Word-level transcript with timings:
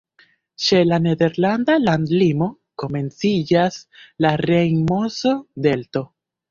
Ĉe 0.67 0.79
la 0.85 0.97
nederlanda 1.07 1.75
landlimo 1.83 2.49
komenciĝas 2.85 3.81
la 4.27 4.35
Rejn-Mozo-Delto. 4.49 6.07